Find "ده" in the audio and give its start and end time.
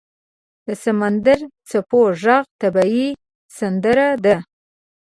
4.23-4.35